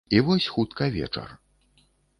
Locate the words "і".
0.17-0.21